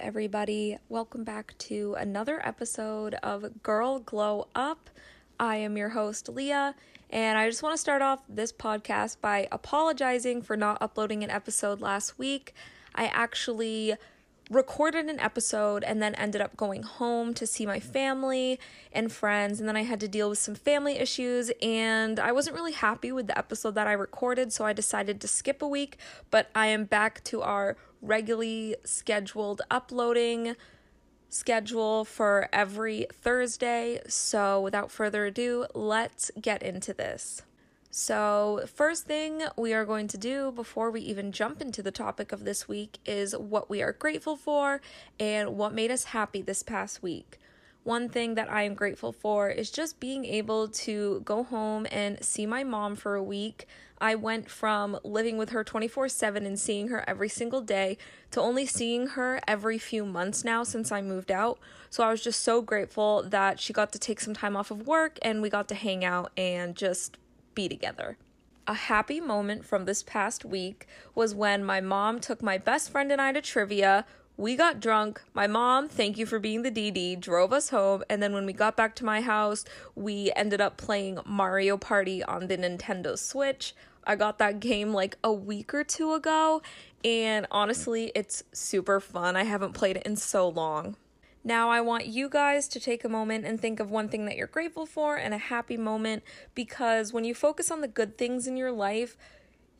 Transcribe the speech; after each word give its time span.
everybody. 0.00 0.78
Welcome 0.88 1.24
back 1.24 1.56
to 1.58 1.94
another 1.98 2.40
episode 2.46 3.14
of 3.22 3.62
Girl 3.62 3.98
Glow 3.98 4.48
Up. 4.54 4.90
I 5.40 5.56
am 5.56 5.76
your 5.76 5.90
host, 5.90 6.28
Leah, 6.28 6.74
and 7.10 7.38
I 7.38 7.48
just 7.48 7.62
want 7.62 7.74
to 7.74 7.80
start 7.80 8.00
off 8.02 8.20
this 8.28 8.52
podcast 8.52 9.20
by 9.20 9.48
apologizing 9.50 10.42
for 10.42 10.56
not 10.56 10.80
uploading 10.80 11.24
an 11.24 11.30
episode 11.30 11.80
last 11.80 12.18
week. 12.18 12.54
I 12.94 13.06
actually 13.06 13.94
recorded 14.50 15.06
an 15.06 15.20
episode 15.20 15.84
and 15.84 16.00
then 16.00 16.14
ended 16.14 16.40
up 16.40 16.56
going 16.56 16.82
home 16.82 17.34
to 17.34 17.46
see 17.46 17.66
my 17.66 17.78
family 17.78 18.58
and 18.92 19.12
friends 19.12 19.60
and 19.60 19.68
then 19.68 19.76
I 19.76 19.82
had 19.82 20.00
to 20.00 20.08
deal 20.08 20.30
with 20.30 20.38
some 20.38 20.54
family 20.54 20.98
issues 20.98 21.50
and 21.60 22.18
I 22.18 22.32
wasn't 22.32 22.56
really 22.56 22.72
happy 22.72 23.12
with 23.12 23.26
the 23.26 23.36
episode 23.36 23.74
that 23.74 23.86
I 23.86 23.92
recorded 23.92 24.52
so 24.52 24.64
I 24.64 24.72
decided 24.72 25.20
to 25.20 25.28
skip 25.28 25.60
a 25.60 25.68
week 25.68 25.98
but 26.30 26.50
I 26.54 26.68
am 26.68 26.84
back 26.84 27.22
to 27.24 27.42
our 27.42 27.76
regularly 28.00 28.76
scheduled 28.84 29.60
uploading 29.70 30.56
schedule 31.28 32.06
for 32.06 32.48
every 32.54 33.06
Thursday. 33.12 34.00
So 34.08 34.62
without 34.62 34.90
further 34.90 35.26
ado 35.26 35.66
let's 35.74 36.30
get 36.40 36.62
into 36.62 36.94
this 36.94 37.42
so, 37.90 38.66
first 38.74 39.06
thing 39.06 39.44
we 39.56 39.72
are 39.72 39.86
going 39.86 40.08
to 40.08 40.18
do 40.18 40.52
before 40.52 40.90
we 40.90 41.00
even 41.00 41.32
jump 41.32 41.62
into 41.62 41.82
the 41.82 41.90
topic 41.90 42.32
of 42.32 42.44
this 42.44 42.68
week 42.68 42.98
is 43.06 43.34
what 43.34 43.70
we 43.70 43.80
are 43.80 43.92
grateful 43.92 44.36
for 44.36 44.82
and 45.18 45.56
what 45.56 45.72
made 45.72 45.90
us 45.90 46.04
happy 46.04 46.42
this 46.42 46.62
past 46.62 47.02
week. 47.02 47.38
One 47.84 48.10
thing 48.10 48.34
that 48.34 48.52
I 48.52 48.64
am 48.64 48.74
grateful 48.74 49.12
for 49.12 49.48
is 49.48 49.70
just 49.70 50.00
being 50.00 50.26
able 50.26 50.68
to 50.68 51.22
go 51.24 51.42
home 51.44 51.86
and 51.90 52.22
see 52.22 52.44
my 52.44 52.62
mom 52.62 52.94
for 52.94 53.14
a 53.14 53.22
week. 53.22 53.66
I 53.98 54.14
went 54.14 54.50
from 54.50 54.98
living 55.02 55.38
with 55.38 55.48
her 55.50 55.64
24 55.64 56.10
7 56.10 56.44
and 56.44 56.60
seeing 56.60 56.88
her 56.88 57.02
every 57.08 57.30
single 57.30 57.62
day 57.62 57.96
to 58.32 58.40
only 58.42 58.66
seeing 58.66 59.08
her 59.08 59.40
every 59.48 59.78
few 59.78 60.04
months 60.04 60.44
now 60.44 60.62
since 60.62 60.92
I 60.92 61.00
moved 61.00 61.30
out. 61.30 61.58
So 61.88 62.04
I 62.04 62.10
was 62.10 62.22
just 62.22 62.42
so 62.42 62.60
grateful 62.60 63.22
that 63.22 63.58
she 63.58 63.72
got 63.72 63.92
to 63.92 63.98
take 63.98 64.20
some 64.20 64.34
time 64.34 64.58
off 64.58 64.70
of 64.70 64.86
work 64.86 65.18
and 65.22 65.40
we 65.40 65.48
got 65.48 65.68
to 65.68 65.74
hang 65.74 66.04
out 66.04 66.30
and 66.36 66.76
just 66.76 67.16
be 67.58 67.68
together. 67.68 68.16
A 68.68 68.74
happy 68.74 69.20
moment 69.20 69.66
from 69.66 69.84
this 69.84 70.04
past 70.04 70.44
week 70.44 70.86
was 71.16 71.34
when 71.34 71.64
my 71.64 71.80
mom 71.80 72.20
took 72.20 72.40
my 72.40 72.56
best 72.56 72.88
friend 72.88 73.10
and 73.10 73.20
I 73.20 73.32
to 73.32 73.42
trivia. 73.42 74.06
We 74.36 74.54
got 74.54 74.78
drunk. 74.78 75.20
My 75.34 75.48
mom, 75.48 75.88
thank 75.88 76.16
you 76.18 76.24
for 76.24 76.38
being 76.38 76.62
the 76.62 76.70
DD, 76.70 77.18
drove 77.18 77.52
us 77.52 77.70
home. 77.70 78.04
And 78.08 78.22
then 78.22 78.32
when 78.32 78.46
we 78.46 78.52
got 78.52 78.76
back 78.76 78.94
to 78.96 79.04
my 79.04 79.22
house, 79.22 79.64
we 79.96 80.30
ended 80.36 80.60
up 80.60 80.76
playing 80.76 81.18
Mario 81.26 81.76
Party 81.76 82.22
on 82.22 82.46
the 82.46 82.56
Nintendo 82.56 83.18
Switch. 83.18 83.74
I 84.04 84.14
got 84.14 84.38
that 84.38 84.60
game 84.60 84.92
like 84.94 85.18
a 85.24 85.32
week 85.32 85.74
or 85.74 85.82
two 85.82 86.12
ago, 86.12 86.62
and 87.02 87.44
honestly, 87.50 88.12
it's 88.14 88.44
super 88.52 89.00
fun. 89.00 89.34
I 89.34 89.42
haven't 89.42 89.72
played 89.72 89.96
it 89.96 90.06
in 90.06 90.14
so 90.14 90.48
long. 90.48 90.94
Now, 91.44 91.70
I 91.70 91.80
want 91.80 92.06
you 92.06 92.28
guys 92.28 92.68
to 92.68 92.80
take 92.80 93.04
a 93.04 93.08
moment 93.08 93.44
and 93.44 93.60
think 93.60 93.80
of 93.80 93.90
one 93.90 94.08
thing 94.08 94.26
that 94.26 94.36
you're 94.36 94.46
grateful 94.46 94.86
for 94.86 95.16
and 95.16 95.32
a 95.32 95.38
happy 95.38 95.76
moment 95.76 96.22
because 96.54 97.12
when 97.12 97.24
you 97.24 97.34
focus 97.34 97.70
on 97.70 97.80
the 97.80 97.88
good 97.88 98.18
things 98.18 98.46
in 98.46 98.56
your 98.56 98.72
life, 98.72 99.16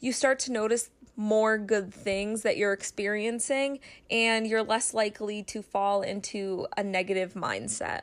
you 0.00 0.12
start 0.12 0.38
to 0.40 0.52
notice 0.52 0.90
more 1.16 1.58
good 1.58 1.92
things 1.92 2.42
that 2.42 2.56
you're 2.56 2.72
experiencing 2.72 3.80
and 4.08 4.46
you're 4.46 4.62
less 4.62 4.94
likely 4.94 5.42
to 5.42 5.60
fall 5.60 6.02
into 6.02 6.66
a 6.76 6.84
negative 6.84 7.34
mindset. 7.34 8.02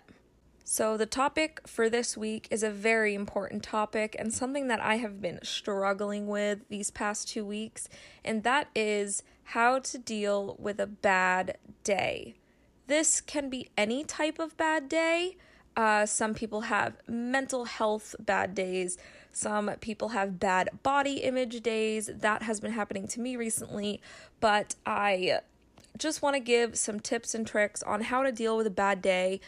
So, 0.67 0.98
the 0.98 1.06
topic 1.06 1.61
for 1.67 1.92
this 1.92 2.17
week 2.17 2.48
is 2.50 2.64
a 2.64 2.72
very 2.72 3.14
important 3.14 3.61
topic 3.61 4.16
and 4.17 4.33
something 4.33 4.67
that 4.67 4.80
I 4.80 4.95
have 4.95 5.22
been 5.22 5.39
struggling 5.44 6.28
with 6.28 6.67
these 6.70 6.89
past 6.89 7.30
two 7.30 7.45
weeks, 7.45 7.87
and 8.23 8.42
that 8.43 8.70
is 8.76 9.22
how 9.43 9.77
to 9.77 9.98
deal 9.99 10.55
with 10.58 10.80
a 10.80 10.87
bad 10.87 11.60
day. 11.83 12.33
This 12.88 13.22
can 13.22 13.50
be 13.50 13.70
any 13.78 14.04
type 14.04 14.40
of 14.40 14.56
bad 14.58 14.90
day. 14.90 15.38
Uh, 15.76 16.06
some 16.06 16.34
people 16.34 16.62
have 16.62 16.96
mental 17.08 17.66
health 17.66 18.16
bad 18.20 18.56
days. 18.56 18.98
Some 19.32 19.70
people 19.82 20.10
have 20.10 20.40
bad 20.40 20.70
body 20.84 21.16
image 21.18 21.62
days. 21.62 22.10
That 22.14 22.44
has 22.44 22.60
been 22.60 22.72
happening 22.72 23.08
to 23.10 23.20
me 23.20 23.36
recently. 23.36 24.02
But 24.40 24.76
I 24.86 25.40
just 25.98 26.22
want 26.22 26.36
to 26.36 26.40
give 26.40 26.78
some 26.78 27.00
tips 27.00 27.36
and 27.36 27.46
tricks 27.46 27.84
on 27.84 28.02
how 28.02 28.23
to 28.23 28.32
deal 28.32 28.56
with 28.56 28.68
a 28.68 28.72
bad 28.72 29.02
day, 29.02 29.42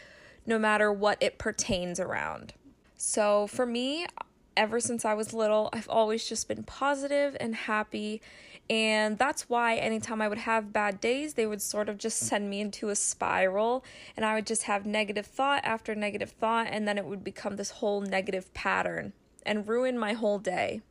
no 0.46 0.58
matter 0.58 0.92
what 0.92 1.16
it 1.22 1.38
pertains 1.38 1.98
around. 2.00 2.52
So, 2.96 3.46
for 3.46 3.64
me, 3.64 4.06
ever 4.56 4.80
since 4.80 5.04
I 5.04 5.14
was 5.14 5.32
little, 5.32 5.70
I've 5.72 5.88
always 5.88 6.28
just 6.28 6.48
been 6.48 6.64
positive 6.64 7.36
and 7.38 7.54
happy 7.54 8.20
and 8.70 9.16
that's 9.16 9.48
why 9.48 9.76
anytime 9.76 10.20
I 10.20 10.28
would 10.28 10.38
have 10.38 10.72
bad 10.72 11.00
days, 11.00 11.34
they 11.34 11.46
would 11.46 11.62
sort 11.62 11.88
of 11.88 11.96
just 11.96 12.18
send 12.18 12.50
me 12.50 12.60
into 12.60 12.90
a 12.90 12.96
spiral. 12.96 13.82
And 14.16 14.26
I 14.26 14.34
would 14.34 14.46
just 14.46 14.64
have 14.64 14.84
negative 14.84 15.26
thought 15.26 15.64
after 15.64 15.94
negative 15.94 16.32
thought. 16.32 16.66
And 16.70 16.86
then 16.86 16.98
it 16.98 17.06
would 17.06 17.24
become 17.24 17.56
this 17.56 17.70
whole 17.70 18.02
negative 18.02 18.52
pattern 18.52 19.14
and 19.46 19.66
ruin 19.66 19.98
my 19.98 20.12
whole 20.12 20.38
day. 20.38 20.82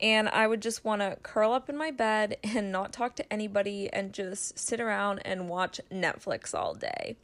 And 0.00 0.28
I 0.28 0.46
would 0.46 0.62
just 0.62 0.84
want 0.84 1.02
to 1.02 1.18
curl 1.22 1.52
up 1.52 1.68
in 1.68 1.76
my 1.76 1.90
bed 1.90 2.36
and 2.44 2.70
not 2.70 2.92
talk 2.92 3.16
to 3.16 3.32
anybody 3.32 3.92
and 3.92 4.12
just 4.12 4.58
sit 4.58 4.80
around 4.80 5.20
and 5.24 5.48
watch 5.48 5.80
Netflix 5.92 6.54
all 6.54 6.74
day. 6.74 7.16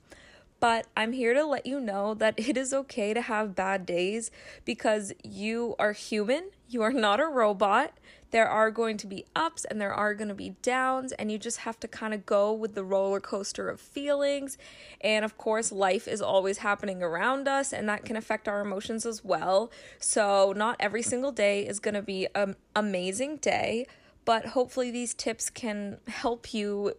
But 0.60 0.86
I'm 0.94 1.12
here 1.12 1.32
to 1.32 1.44
let 1.46 1.64
you 1.64 1.80
know 1.80 2.12
that 2.14 2.34
it 2.38 2.58
is 2.58 2.74
okay 2.74 3.14
to 3.14 3.22
have 3.22 3.56
bad 3.56 3.86
days 3.86 4.30
because 4.66 5.12
you 5.24 5.74
are 5.78 5.92
human, 5.92 6.50
you 6.68 6.82
are 6.82 6.92
not 6.92 7.18
a 7.18 7.26
robot. 7.26 7.94
There 8.30 8.48
are 8.48 8.70
going 8.70 8.96
to 8.98 9.06
be 9.06 9.24
ups 9.34 9.64
and 9.64 9.80
there 9.80 9.92
are 9.92 10.14
going 10.14 10.28
to 10.28 10.34
be 10.34 10.50
downs, 10.62 11.10
and 11.12 11.32
you 11.32 11.38
just 11.38 11.58
have 11.58 11.80
to 11.80 11.88
kind 11.88 12.14
of 12.14 12.26
go 12.26 12.52
with 12.52 12.74
the 12.74 12.84
roller 12.84 13.18
coaster 13.18 13.68
of 13.68 13.80
feelings. 13.80 14.56
And 15.00 15.24
of 15.24 15.36
course, 15.36 15.72
life 15.72 16.06
is 16.06 16.22
always 16.22 16.58
happening 16.58 17.02
around 17.02 17.48
us, 17.48 17.72
and 17.72 17.88
that 17.88 18.04
can 18.04 18.14
affect 18.14 18.46
our 18.46 18.60
emotions 18.60 19.04
as 19.04 19.24
well. 19.24 19.72
So, 19.98 20.52
not 20.56 20.76
every 20.78 21.02
single 21.02 21.32
day 21.32 21.66
is 21.66 21.80
going 21.80 21.94
to 21.94 22.02
be 22.02 22.28
an 22.36 22.54
amazing 22.76 23.38
day, 23.38 23.86
but 24.24 24.46
hopefully, 24.46 24.92
these 24.92 25.12
tips 25.12 25.50
can 25.50 25.98
help 26.06 26.54
you 26.54 26.92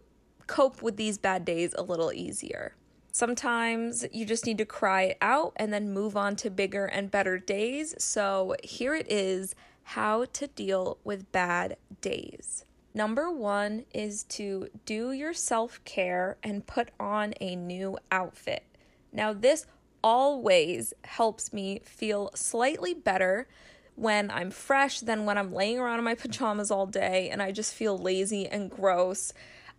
cope 0.46 0.82
with 0.82 0.96
these 0.98 1.16
bad 1.16 1.46
days 1.46 1.74
a 1.78 1.82
little 1.82 2.12
easier. 2.12 2.74
Sometimes 3.14 4.06
you 4.10 4.24
just 4.24 4.46
need 4.46 4.56
to 4.56 4.64
cry 4.64 5.02
it 5.02 5.18
out 5.20 5.52
and 5.56 5.70
then 5.70 5.92
move 5.92 6.16
on 6.16 6.34
to 6.36 6.48
bigger 6.48 6.86
and 6.86 7.10
better 7.10 7.38
days. 7.38 7.94
So, 7.98 8.56
here 8.64 8.94
it 8.94 9.06
is 9.12 9.54
how 9.82 10.24
to 10.32 10.46
deal 10.46 10.96
with 11.04 11.30
bad 11.30 11.76
days. 12.00 12.64
Number 12.94 13.30
one 13.30 13.84
is 13.92 14.24
to 14.24 14.68
do 14.86 15.12
your 15.12 15.34
self 15.34 15.84
care 15.84 16.38
and 16.42 16.66
put 16.66 16.88
on 16.98 17.34
a 17.38 17.54
new 17.54 17.98
outfit. 18.10 18.64
Now, 19.12 19.34
this 19.34 19.66
always 20.02 20.94
helps 21.04 21.52
me 21.52 21.82
feel 21.84 22.30
slightly 22.34 22.94
better 22.94 23.46
when 23.94 24.30
I'm 24.30 24.50
fresh 24.50 25.00
than 25.00 25.26
when 25.26 25.36
I'm 25.36 25.52
laying 25.52 25.78
around 25.78 25.98
in 25.98 26.04
my 26.04 26.14
pajamas 26.14 26.70
all 26.70 26.86
day 26.86 27.28
and 27.30 27.42
I 27.42 27.52
just 27.52 27.74
feel 27.74 27.98
lazy 27.98 28.48
and 28.48 28.70
gross. 28.70 29.34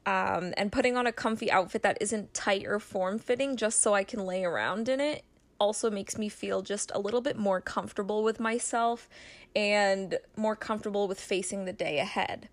Um, 0.06 0.54
and 0.58 0.70
putting 0.70 0.98
on 0.98 1.08
a 1.08 1.14
comfy 1.14 1.50
outfit 1.50 1.82
that 1.84 1.98
isn't 2.02 2.34
tight 2.34 2.66
or 2.66 2.80
form 2.80 3.20
fitting 3.20 3.56
just 3.56 3.80
so 3.80 3.94
I 3.94 4.04
can 4.04 4.26
lay 4.26 4.44
around 4.44 4.90
in 4.90 5.00
it 5.00 5.24
also 5.64 5.90
makes 5.90 6.18
me 6.18 6.28
feel 6.28 6.62
just 6.62 6.92
a 6.94 7.00
little 7.00 7.22
bit 7.22 7.38
more 7.38 7.62
comfortable 7.62 8.22
with 8.22 8.40
myself 8.40 9.08
and 9.56 10.20
more 10.36 10.56
comfortable 10.58 11.08
with 11.08 11.20
facing 11.20 11.64
the 11.64 11.72
day 11.72 12.00
ahead. 12.00 12.50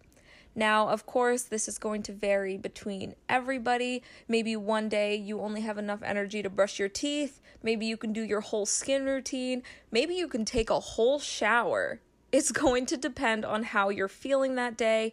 Now, 0.55 0.89
of 0.89 1.07
course, 1.07 1.43
this 1.43 1.69
is 1.69 1.79
going 1.79 2.03
to 2.05 2.13
vary 2.13 2.57
between 2.57 3.15
everybody. 3.29 4.03
Maybe 4.29 4.57
one 4.57 4.89
day 4.89 5.15
you 5.15 5.41
only 5.41 5.61
have 5.63 5.79
enough 5.79 6.03
energy 6.03 6.43
to 6.43 6.51
brush 6.51 6.79
your 6.79 6.89
teeth. 6.89 7.41
Maybe 7.63 7.87
you 7.87 7.97
can 7.97 8.13
do 8.13 8.23
your 8.23 8.41
whole 8.41 8.67
skin 8.67 9.07
routine. 9.07 9.63
Maybe 9.91 10.15
you 10.15 10.27
can 10.27 10.45
take 10.45 10.71
a 10.71 10.81
whole 10.81 11.19
shower. 11.19 12.01
It's 12.33 12.53
going 12.65 12.87
to 12.87 12.97
depend 12.97 13.45
on 13.45 13.63
how 13.63 13.89
you're 13.89 14.09
feeling 14.09 14.57
that 14.57 14.77
day 14.77 15.13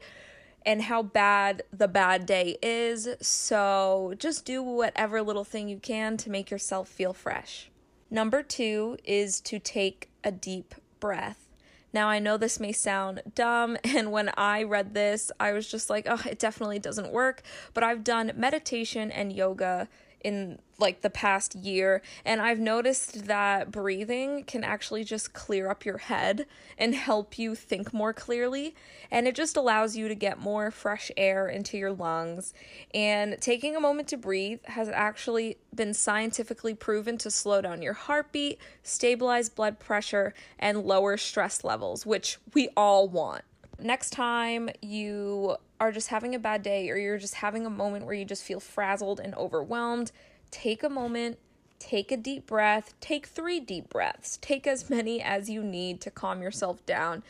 and 0.68 0.82
how 0.84 1.02
bad 1.02 1.64
the 1.72 1.88
bad 1.88 2.26
day 2.26 2.58
is. 2.62 3.08
So 3.22 4.14
just 4.20 4.44
do 4.44 4.62
whatever 4.62 5.22
little 5.22 5.46
thing 5.46 5.70
you 5.70 5.80
can 5.80 6.18
to 6.18 6.30
make 6.30 6.52
yourself 6.52 6.90
feel 6.90 7.14
fresh. 7.14 7.72
Number 8.12 8.44
two 8.44 8.98
is 9.06 9.40
to 9.42 9.60
take 9.60 10.10
a 10.26 10.32
deep 10.32 10.76
breath. 11.00 11.48
Now, 11.94 12.10
I 12.10 12.20
know 12.20 12.36
this 12.36 12.60
may 12.60 12.74
sound 12.74 13.22
dumb, 13.34 13.78
and 13.84 14.12
when 14.12 14.30
I 14.36 14.62
read 14.64 14.94
this, 14.94 15.32
I 15.40 15.54
was 15.54 15.72
just 15.72 15.90
like, 15.90 16.06
oh, 16.08 16.22
it 16.30 16.38
definitely 16.38 16.80
doesn't 16.80 17.14
work. 17.14 17.44
But 17.74 17.86
I've 17.86 18.04
done 18.04 18.34
meditation 18.36 19.10
and 19.10 19.32
yoga 19.32 19.88
in 20.22 20.60
like 20.80 21.02
the 21.02 21.10
past 21.10 21.56
year 21.56 22.02
and 22.26 22.42
I've 22.42 22.60
noticed 22.60 23.26
that 23.26 23.72
breathing 23.72 24.44
can 24.44 24.64
actually 24.64 25.04
just 25.04 25.34
clear 25.34 25.70
up 25.70 25.86
your 25.86 25.98
head 25.98 26.46
and 26.78 26.94
help 26.94 27.40
you 27.40 27.56
think 27.56 27.94
more 27.94 28.14
clearly 28.14 28.76
and 29.10 29.28
it 29.28 29.36
just 29.36 29.58
allows 29.58 29.96
you 29.96 30.08
to 30.08 30.16
get 30.16 30.40
more 30.40 30.70
fresh 30.70 31.12
air 31.18 31.48
into 31.48 31.78
your 31.78 31.92
lungs 31.92 32.54
and 32.94 33.40
taking 33.42 33.76
a 33.76 33.80
moment 33.80 34.08
to 34.10 34.18
breathe 34.18 34.60
has 34.66 34.90
actually 34.90 35.58
been 35.74 35.94
scientifically 35.94 36.74
proven 36.74 37.18
to 37.18 37.32
slow 37.32 37.62
down 37.62 37.82
your 37.82 37.94
heartbeat, 37.94 38.60
stabilize 38.84 39.50
blood 39.50 39.80
pressure 39.80 40.34
and 40.60 40.84
lower 40.84 41.18
stress 41.18 41.64
levels 41.64 42.06
which 42.06 42.38
we 42.54 42.70
all 42.76 43.08
want. 43.08 43.44
Next 43.80 44.10
time 44.12 44.70
you 44.82 45.58
are 45.80 45.92
just 45.92 46.08
having 46.10 46.34
a 46.36 46.40
bad 46.40 46.64
day 46.64 46.90
or 46.90 46.98
you're 46.98 47.18
just 47.18 47.36
having 47.36 47.66
a 47.66 47.70
moment 47.70 48.06
where 48.06 48.16
you 48.16 48.26
just 48.26 48.44
feel 48.44 48.60
frazzled 48.60 49.20
and 49.20 49.36
overwhelmed, 49.36 50.12
take 50.52 50.84
a 50.84 50.90
moment, 50.90 51.38
take 51.80 52.12
a 52.12 52.18
deep 52.18 52.48
breath, 52.48 52.94
take 53.00 53.28
three 53.28 53.60
deep 53.60 53.90
breaths, 53.90 54.38
take 54.42 54.66
as 54.66 54.90
many 54.90 55.22
as 55.22 55.50
you 55.50 55.64
need 55.64 56.02
to 56.02 56.12
calm 56.12 56.42
yourself 56.42 56.86
down 56.86 57.24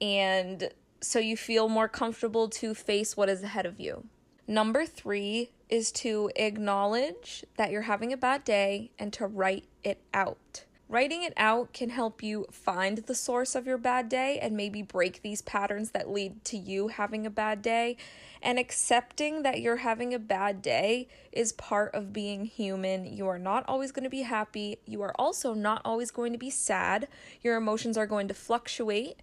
and 0.00 0.70
so 1.00 1.18
you 1.18 1.36
feel 1.36 1.68
more 1.68 1.88
comfortable 1.88 2.48
to 2.48 2.74
face 2.74 3.16
what 3.16 3.28
is 3.28 3.42
ahead 3.42 3.66
of 3.66 3.78
you. 3.78 4.04
Number 4.46 4.86
three 4.86 5.50
is 5.68 5.92
to 5.92 6.30
acknowledge 6.36 7.44
that 7.56 7.70
you're 7.70 7.82
having 7.82 8.12
a 8.12 8.16
bad 8.16 8.44
day 8.44 8.90
and 8.98 9.12
to 9.12 9.26
write 9.26 9.64
it 9.84 10.00
out. 10.14 10.64
Writing 10.90 11.22
it 11.22 11.34
out 11.36 11.74
can 11.74 11.90
help 11.90 12.22
you 12.22 12.46
find 12.50 12.96
the 12.98 13.14
source 13.14 13.54
of 13.54 13.66
your 13.66 13.76
bad 13.76 14.08
day 14.08 14.38
and 14.40 14.56
maybe 14.56 14.80
break 14.80 15.20
these 15.20 15.42
patterns 15.42 15.90
that 15.90 16.08
lead 16.08 16.42
to 16.46 16.56
you 16.56 16.88
having 16.88 17.26
a 17.26 17.30
bad 17.30 17.60
day. 17.60 17.98
And 18.40 18.58
accepting 18.58 19.42
that 19.42 19.60
you're 19.60 19.76
having 19.76 20.14
a 20.14 20.18
bad 20.18 20.62
day 20.62 21.08
is 21.30 21.52
part 21.52 21.94
of 21.94 22.14
being 22.14 22.46
human. 22.46 23.04
You 23.04 23.28
are 23.28 23.38
not 23.38 23.64
always 23.68 23.92
going 23.92 24.04
to 24.04 24.10
be 24.10 24.22
happy. 24.22 24.78
You 24.86 25.02
are 25.02 25.14
also 25.18 25.52
not 25.52 25.82
always 25.84 26.10
going 26.10 26.32
to 26.32 26.38
be 26.38 26.48
sad. 26.48 27.06
Your 27.42 27.56
emotions 27.56 27.98
are 27.98 28.06
going 28.06 28.28
to 28.28 28.34
fluctuate 28.34 29.20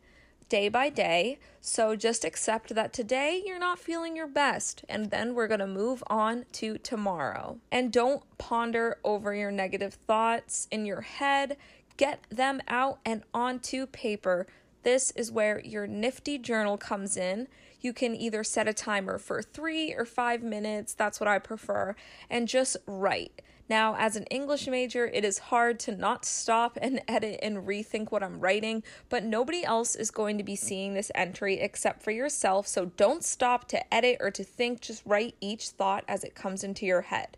day 0.49 0.69
by 0.69 0.89
day. 0.89 1.37
So 1.61 1.95
just 1.95 2.23
accept 2.23 2.75
that 2.75 2.93
today 2.93 3.41
you're 3.45 3.59
not 3.59 3.79
feeling 3.79 4.15
your 4.15 4.27
best, 4.27 4.83
and 4.87 5.09
then 5.09 5.33
we're 5.33 5.47
going 5.47 5.59
to 5.59 5.67
move 5.67 6.03
on 6.07 6.45
to 6.53 6.77
tomorrow. 6.77 7.57
And 7.71 7.91
don't 7.91 8.23
ponder 8.37 8.97
over 9.03 9.33
your 9.33 9.51
negative 9.51 9.95
thoughts 9.95 10.67
in 10.69 10.85
your 10.85 11.01
head. 11.01 11.57
Get 11.97 12.23
them 12.29 12.61
out 12.67 12.99
and 13.05 13.23
onto 13.33 13.87
paper. 13.87 14.47
This 14.83 15.11
is 15.11 15.31
where 15.31 15.59
your 15.61 15.87
nifty 15.87 16.37
journal 16.37 16.77
comes 16.77 17.17
in. 17.17 17.47
You 17.81 17.93
can 17.93 18.15
either 18.15 18.43
set 18.43 18.67
a 18.67 18.73
timer 18.73 19.17
for 19.17 19.41
three 19.41 19.93
or 19.93 20.05
five 20.05 20.43
minutes, 20.43 20.93
that's 20.93 21.19
what 21.19 21.27
I 21.27 21.39
prefer, 21.39 21.95
and 22.29 22.47
just 22.47 22.77
write. 22.85 23.41
Now, 23.67 23.95
as 23.97 24.15
an 24.15 24.25
English 24.25 24.67
major, 24.67 25.07
it 25.07 25.25
is 25.25 25.39
hard 25.39 25.79
to 25.81 25.95
not 25.95 26.23
stop 26.23 26.77
and 26.81 27.01
edit 27.07 27.39
and 27.41 27.67
rethink 27.67 28.11
what 28.11 28.23
I'm 28.23 28.39
writing, 28.39 28.83
but 29.09 29.23
nobody 29.23 29.63
else 29.63 29.95
is 29.95 30.11
going 30.11 30.37
to 30.37 30.43
be 30.43 30.55
seeing 30.55 30.93
this 30.93 31.11
entry 31.15 31.59
except 31.59 32.03
for 32.03 32.11
yourself. 32.11 32.67
So 32.67 32.85
don't 32.97 33.23
stop 33.23 33.67
to 33.69 33.93
edit 33.93 34.17
or 34.19 34.29
to 34.31 34.43
think, 34.43 34.81
just 34.81 35.03
write 35.05 35.35
each 35.41 35.69
thought 35.69 36.03
as 36.07 36.23
it 36.23 36.35
comes 36.35 36.63
into 36.63 36.85
your 36.85 37.01
head. 37.01 37.37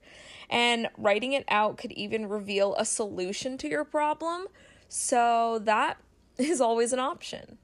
And 0.50 0.90
writing 0.98 1.34
it 1.34 1.46
out 1.48 1.78
could 1.78 1.92
even 1.94 2.28
reveal 2.28 2.76
a 2.76 2.86
solution 2.86 3.58
to 3.60 3.70
your 3.70 3.86
problem. 3.86 4.48
So 4.90 5.60
that 5.64 5.98
is 6.38 6.60
always 6.60 6.94
an 6.94 7.00
option. 7.00 7.58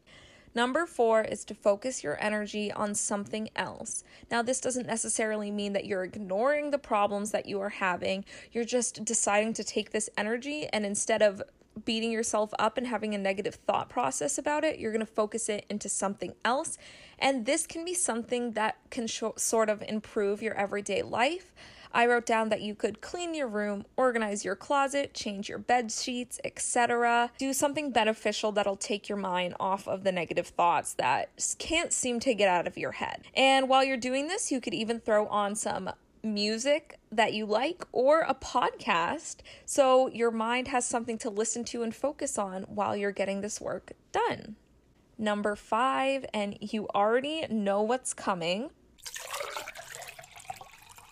Number 0.55 0.85
four 0.85 1.21
is 1.21 1.43
to 1.45 1.55
focus 1.55 2.03
your 2.03 2.21
energy 2.23 2.71
on 2.71 2.93
something 2.95 3.49
else. 3.55 4.03
Now, 4.29 4.41
this 4.41 4.61
doesn't 4.61 4.87
necessarily 4.87 5.49
mean 5.49 5.73
that 5.73 5.85
you're 5.85 6.03
ignoring 6.03 6.71
the 6.71 6.77
problems 6.77 7.31
that 7.31 7.45
you 7.45 7.59
are 7.59 7.69
having. 7.69 8.25
You're 8.51 8.63
just 8.63 9.03
deciding 9.03 9.53
to 9.53 9.63
take 9.63 9.91
this 9.91 10.09
energy 10.17 10.67
and 10.71 10.85
instead 10.85 11.21
of 11.21 11.41
beating 11.85 12.11
yourself 12.11 12.53
up 12.59 12.77
and 12.77 12.87
having 12.87 13.15
a 13.15 13.17
negative 13.17 13.55
thought 13.55 13.89
process 13.89 14.37
about 14.37 14.63
it, 14.63 14.79
you're 14.79 14.91
going 14.91 15.05
to 15.05 15.11
focus 15.11 15.49
it 15.49 15.65
into 15.69 15.89
something 15.89 16.33
else. 16.45 16.77
And 17.17 17.45
this 17.45 17.65
can 17.65 17.83
be 17.83 17.93
something 17.93 18.51
that 18.51 18.77
can 18.91 19.07
sh- 19.07 19.23
sort 19.37 19.69
of 19.69 19.81
improve 19.81 20.41
your 20.41 20.53
everyday 20.53 21.01
life. 21.01 21.53
I 21.93 22.07
wrote 22.07 22.25
down 22.25 22.49
that 22.49 22.61
you 22.61 22.73
could 22.73 23.01
clean 23.01 23.35
your 23.35 23.47
room, 23.47 23.85
organize 23.95 24.43
your 24.43 24.55
closet, 24.55 25.13
change 25.13 25.47
your 25.47 25.59
bed 25.59 25.91
sheets, 25.91 26.39
etc. 26.43 27.31
Do 27.37 27.53
something 27.53 27.91
beneficial 27.91 28.51
that'll 28.51 28.75
take 28.75 29.07
your 29.07 29.17
mind 29.17 29.55
off 29.59 29.87
of 29.87 30.03
the 30.03 30.11
negative 30.11 30.47
thoughts 30.47 30.93
that 30.95 31.29
can't 31.59 31.93
seem 31.93 32.19
to 32.21 32.33
get 32.33 32.49
out 32.49 32.67
of 32.67 32.77
your 32.77 32.93
head. 32.93 33.23
And 33.35 33.69
while 33.69 33.83
you're 33.83 33.97
doing 33.97 34.27
this, 34.27 34.51
you 34.51 34.59
could 34.59 34.73
even 34.73 34.99
throw 34.99 35.27
on 35.27 35.55
some 35.55 35.91
music 36.23 36.97
that 37.11 37.33
you 37.33 37.45
like 37.45 37.85
or 37.91 38.21
a 38.21 38.33
podcast 38.33 39.37
so 39.65 40.07
your 40.07 40.31
mind 40.31 40.69
has 40.69 40.85
something 40.85 41.17
to 41.17 41.29
listen 41.29 41.65
to 41.65 41.83
and 41.83 41.93
focus 41.93 42.37
on 42.37 42.63
while 42.63 42.95
you're 42.95 43.11
getting 43.11 43.41
this 43.41 43.59
work 43.59 43.91
done. 44.11 44.55
Number 45.17 45.55
five, 45.55 46.25
and 46.33 46.57
you 46.59 46.87
already 46.95 47.45
know 47.49 47.81
what's 47.81 48.13
coming 48.13 48.71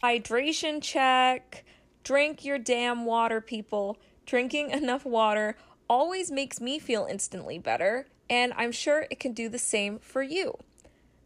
Hydration 0.03 0.81
check. 0.81 1.63
Drink 2.03 2.43
your 2.43 2.57
damn 2.57 3.05
water, 3.05 3.39
people. 3.39 3.97
Drinking 4.25 4.69
enough 4.71 5.05
water 5.05 5.55
always 5.87 6.31
makes 6.31 6.59
me 6.59 6.79
feel 6.79 7.05
instantly 7.07 7.59
better, 7.59 8.07
and 8.29 8.51
I'm 8.57 8.71
sure 8.71 9.05
it 9.11 9.19
can 9.19 9.33
do 9.33 9.47
the 9.47 9.59
same 9.59 9.99
for 9.99 10.23
you. 10.23 10.57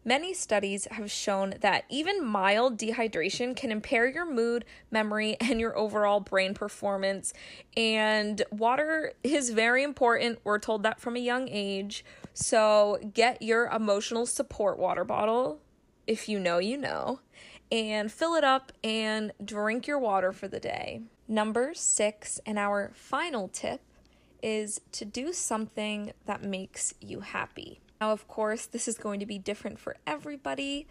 Many 0.03 0.33
studies 0.33 0.87
have 0.91 1.09
shown 1.09 1.55
that 1.61 1.85
even 1.89 2.23
mild 2.23 2.77
dehydration 2.77 3.55
can 3.55 3.71
impair 3.71 4.07
your 4.07 4.29
mood, 4.29 4.65
memory, 4.91 5.37
and 5.39 5.61
your 5.61 5.77
overall 5.77 6.19
brain 6.19 6.53
performance. 6.53 7.33
And 7.77 8.43
water 8.51 9.13
is 9.23 9.51
very 9.51 9.83
important. 9.83 10.39
We're 10.43 10.59
told 10.59 10.83
that 10.83 10.99
from 10.99 11.15
a 11.15 11.19
young 11.19 11.47
age. 11.47 12.03
So 12.33 12.99
get 13.13 13.41
your 13.41 13.67
emotional 13.67 14.25
support 14.25 14.77
water 14.77 15.05
bottle. 15.05 15.61
If 16.05 16.27
you 16.29 16.39
know, 16.39 16.59
you 16.59 16.77
know 16.77 17.19
and 17.75 18.09
fill 18.09 18.35
it 18.35 18.43
up 18.45 18.71
and 18.85 19.33
drink 19.43 19.85
your 19.85 19.99
water 19.99 20.31
for 20.31 20.47
the 20.47 20.61
day. 20.61 21.01
Number 21.27 21.73
six, 21.73 22.39
and 22.45 22.57
our 22.57 22.91
final 22.95 23.49
tip, 23.49 23.81
is 24.41 24.79
to 24.93 25.03
do 25.03 25.33
something 25.33 26.13
that 26.25 26.41
makes 26.41 26.93
you 27.01 27.19
happy. 27.19 27.81
Now, 27.99 28.11
of 28.11 28.29
course, 28.29 28.65
this 28.65 28.87
is 28.87 28.97
going 28.97 29.19
to 29.19 29.25
be 29.25 29.37
different 29.37 29.77
for 29.77 29.97
everybody. 30.07 30.87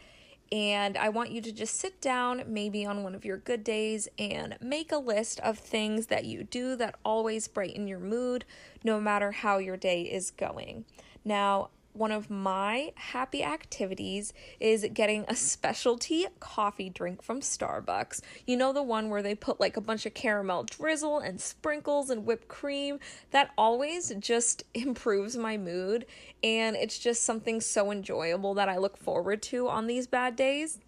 And 0.53 0.99
I 0.99 1.09
want 1.09 1.31
you 1.31 1.41
to 1.41 1.53
just 1.53 1.81
sit 1.81 2.03
down, 2.03 2.45
maybe 2.47 2.85
on 2.85 3.03
one 3.03 3.15
of 3.15 3.25
your 3.25 3.39
good 3.39 3.65
days, 3.65 4.07
and 4.19 4.59
make 4.61 4.93
a 4.93 4.99
list 4.99 5.41
of 5.41 5.59
things 5.59 6.09
that 6.09 6.27
you 6.27 6.45
do 6.45 6.77
that 6.77 6.97
always 7.03 7.49
brighten 7.49 7.89
your 7.89 7.99
mood, 7.99 8.45
no 8.85 9.01
matter 9.01 9.33
how 9.33 9.57
your 9.57 9.79
day 9.79 10.03
is 10.03 10.31
going. 10.31 10.85
Now, 11.25 11.71
one 11.95 12.11
of 12.11 12.29
my 12.29 12.93
happy 12.97 13.43
activities 13.43 14.33
is 14.61 14.87
getting 14.93 15.25
a 15.29 15.37
specialty 15.37 16.27
coffee 16.41 16.91
drink 16.91 17.23
from 17.23 17.41
Starbucks. 17.41 18.21
You 18.47 18.57
know, 18.57 18.73
the 18.73 18.83
one 18.83 19.11
where 19.11 19.23
they 19.23 19.35
put 19.35 19.61
like 19.61 19.77
a 19.77 19.81
bunch 19.81 20.05
of 20.05 20.13
caramel 20.13 20.65
drizzle 20.65 21.21
and 21.21 21.41
sprinkles 21.41 22.11
and 22.11 22.27
whipped 22.27 22.49
cream? 22.49 22.99
That 23.31 23.51
always 23.57 24.13
just 24.19 24.65
improves 24.75 25.37
my 25.37 25.57
mood, 25.57 26.07
and 26.43 26.77
it's 26.77 26.99
just 26.99 27.23
something 27.23 27.61
so 27.61 27.91
enjoyable 27.91 28.55
that 28.55 28.69
I 28.69 28.77
look 28.77 28.97
forward 28.97 29.41
to 29.45 29.69
on 29.69 29.87
these 29.87 30.07
bad 30.07 30.37
days. 30.37 30.79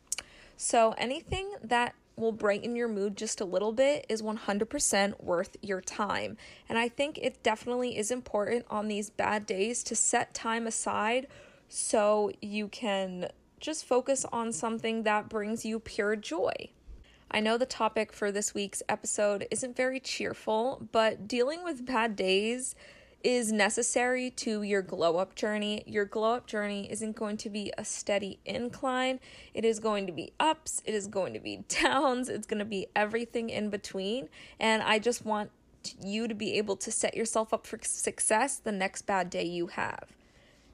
So, 0.57 0.95
anything 0.99 1.50
that 1.62 1.95
will 2.16 2.32
brighten 2.32 2.75
your 2.75 2.88
mood 2.88 3.16
just 3.16 3.40
a 3.40 3.44
little 3.44 3.73
bit 3.73 4.06
is 4.08 4.23
100% 4.23 5.23
worth 5.23 5.56
your 5.62 5.80
time. 5.80 6.37
And 6.68 6.78
I 6.78 6.88
think 6.88 7.18
it 7.18 7.42
definitely 7.42 7.96
is 7.96 8.11
important 8.11 8.64
on 8.70 8.88
these 8.88 9.11
bad 9.11 9.46
days 9.46 9.82
to 9.85 9.94
set 9.94 10.35
time 10.35 10.66
aside 10.66 11.26
so 11.68 12.30
you 12.40 12.68
can 12.68 13.28
just 13.61 13.85
focus 13.85 14.25
on 14.32 14.52
something 14.52 15.02
that 15.02 15.28
brings 15.28 15.64
you 15.64 15.78
pure 15.78 16.16
joy. 16.16 16.52
I 17.30 17.40
know 17.40 17.58
the 17.58 17.66
topic 17.66 18.12
for 18.12 18.30
this 18.30 18.54
week's 18.54 18.82
episode 18.88 19.46
isn't 19.50 19.76
very 19.76 19.99
cheerful, 20.00 20.87
but 20.92 21.26
dealing 21.26 21.64
with 21.64 21.85
bad 21.85 22.16
days 22.16 22.75
is 23.26 23.50
necessary 23.50 24.30
to 24.30 24.62
your 24.62 24.83
glow 24.83 25.16
up 25.16 25.35
journey. 25.35 25.83
Your 25.85 26.04
glow 26.04 26.35
up 26.35 26.47
journey 26.47 26.88
isn't 26.92 27.16
going 27.16 27.37
to 27.38 27.50
be 27.50 27.73
a 27.76 27.85
steady 27.85 28.38
incline, 28.45 29.18
it 29.52 29.64
is 29.64 29.80
going 29.80 30.06
to 30.06 30.12
be 30.12 30.33
ups, 30.38 30.80
it 30.85 30.95
is 30.95 31.09
going 31.09 31.33
to 31.33 31.40
be 31.40 31.64
downs, 31.68 32.28
it's 32.28 32.47
going 32.47 32.61
to 32.61 32.64
be 32.64 32.87
everything 32.95 33.50
in 33.50 33.68
between. 33.68 34.28
And 34.61 34.80
I 34.80 35.00
just 35.00 35.26
want 35.26 35.50
you 36.00 36.28
to 36.28 36.37
be 36.37 36.52
able 36.54 36.76
to 36.76 36.92
set 36.92 37.16
yourself 37.16 37.52
up 37.52 37.66
for 37.66 37.80
success 37.83 38.59
the 38.59 38.71
next 38.71 39.02
bad 39.02 39.28
day 39.28 39.45
you 39.45 39.66
have. 39.66 40.04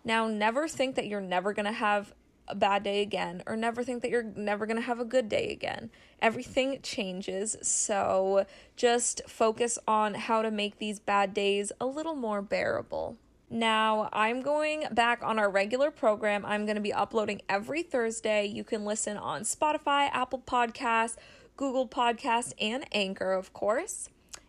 Now, 0.05 0.29
never 0.29 0.69
think 0.69 0.95
that 0.97 1.07
you're 1.07 1.23
never 1.23 1.55
going 1.55 1.65
to 1.65 1.73
have 1.73 2.13
a 2.53 2.55
bad 2.55 2.83
day 2.83 3.01
again 3.01 3.43
or 3.47 3.57
never 3.57 3.83
think 3.83 4.03
that 4.03 4.11
you're 4.11 4.23
never 4.23 4.67
going 4.67 4.77
to 4.77 4.83
have 4.83 5.01
a 5.01 5.05
good 5.05 5.29
day 5.29 5.51
again. 5.51 5.91
Everything 6.21 6.79
changes, 6.83 7.57
so 7.63 8.45
just 8.77 9.23
focus 9.27 9.79
on 9.89 10.15
how 10.15 10.43
to 10.43 10.51
make 10.51 10.79
these 10.79 11.01
bad 11.01 11.33
days 11.33 11.73
a 11.81 11.87
little 11.87 12.15
more 12.15 12.43
bearable. 12.43 13.17
Now, 13.49 14.09
I'm 14.13 14.41
going 14.41 14.85
back 14.93 15.23
on 15.23 15.39
our 15.39 15.51
regular 15.51 15.91
program. 15.91 16.45
I'm 16.45 16.65
going 16.65 16.77
to 16.77 16.83
be 16.83 16.93
uploading 16.93 17.41
every 17.49 17.83
Thursday. 17.83 18.47
You 18.47 18.65
can 18.65 18.85
listen 18.85 19.17
on 19.17 19.43
Spotify, 19.43 20.11
Apple 20.13 20.43
Podcasts, 20.47 21.17
Google 21.57 21.89
Podcasts, 21.89 22.53
and 22.61 22.85
Anchor, 22.93 23.33
of 23.33 23.53
course. 23.53 24.09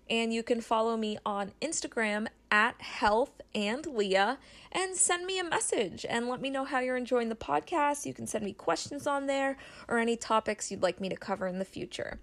And 0.09 0.33
you 0.33 0.43
can 0.43 0.61
follow 0.61 0.97
me 0.97 1.17
on 1.25 1.51
Instagram 1.61 2.27
at 2.51 2.81
Health 2.81 3.41
and 3.55 3.85
Leah 3.85 4.37
and 4.71 4.95
send 4.95 5.25
me 5.25 5.39
a 5.39 5.43
message 5.43 6.05
and 6.07 6.27
let 6.27 6.41
me 6.41 6.49
know 6.49 6.65
how 6.65 6.79
you're 6.79 6.97
enjoying 6.97 7.29
the 7.29 7.35
podcast. 7.35 8.05
You 8.05 8.13
can 8.13 8.27
send 8.27 8.43
me 8.43 8.53
questions 8.53 9.07
on 9.07 9.27
there 9.27 9.57
or 9.87 9.97
any 9.97 10.17
topics 10.17 10.69
you'd 10.69 10.83
like 10.83 10.99
me 10.99 11.09
to 11.09 11.15
cover 11.15 11.47
in 11.47 11.59
the 11.59 11.65
future. 11.65 12.19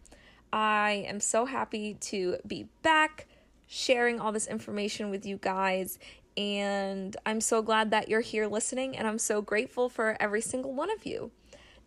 I 0.53 1.05
am 1.07 1.21
so 1.21 1.47
happy 1.47 1.95
to 1.95 2.37
be 2.47 2.69
back 2.83 3.27
sharing 3.67 4.21
all 4.21 4.33
this 4.33 4.49
information 4.49 5.11
with 5.11 5.25
you 5.25 5.37
guys. 5.37 5.99
And 6.37 7.17
I'm 7.27 7.41
so 7.41 7.63
glad 7.63 7.91
that 7.91 8.09
you're 8.09 8.21
here 8.21 8.47
listening, 8.47 8.97
and 8.97 9.07
I'm 9.07 9.19
so 9.19 9.43
grateful 9.43 9.89
for 9.89 10.17
every 10.21 10.41
single 10.41 10.73
one 10.73 10.91
of 10.91 11.05
you. 11.05 11.33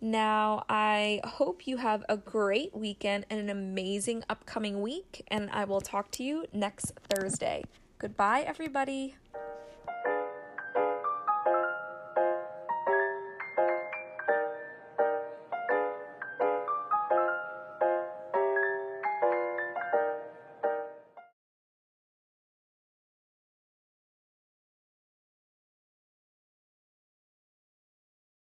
Now, 0.04 0.66
I 0.68 1.22
hope 1.24 1.66
you 1.66 1.78
have 1.78 2.04
a 2.10 2.18
great 2.18 2.76
weekend 2.76 3.26
and 3.30 3.40
an 3.40 3.50
amazing 3.50 4.26
upcoming 4.30 4.82
week, 4.82 5.24
and 5.30 5.50
I 5.50 5.64
will 5.64 5.80
talk 5.80 6.12
to 6.12 6.26
you 6.26 6.46
next 6.52 6.92
Thursday. 7.10 7.64
Goodbye, 8.00 8.42
everybody. 8.42 9.16